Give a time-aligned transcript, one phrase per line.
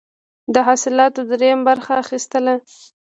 [0.53, 2.55] د حاصلاتو دریمه برخه اخیستله.